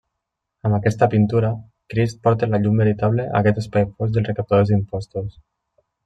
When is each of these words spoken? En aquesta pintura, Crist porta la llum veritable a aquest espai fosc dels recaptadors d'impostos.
En 0.67 0.75
aquesta 0.75 1.07
pintura, 1.09 1.49
Crist 1.93 2.17
porta 2.27 2.49
la 2.53 2.59
llum 2.63 2.79
veritable 2.83 3.25
a 3.27 3.35
aquest 3.41 3.59
espai 3.65 3.85
fosc 3.99 4.15
dels 4.17 4.31
recaptadors 4.31 4.73
d'impostos. 4.73 5.37